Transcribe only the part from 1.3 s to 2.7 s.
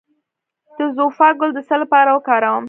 ګل د څه لپاره وکاروم؟